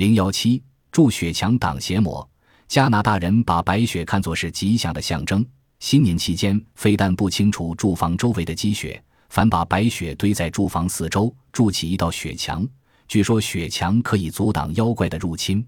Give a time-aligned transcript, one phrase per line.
[0.00, 2.26] 零幺七筑雪墙挡邪魔。
[2.66, 5.44] 加拿大人把白雪看作是吉祥的象征。
[5.78, 12.66] 新年期间非但不清除住房周围的积雪反把白雪堆在住房四周筑起一道雪墙。
[13.08, 15.62] 据说雪墙可以阻挡妖怪的入侵。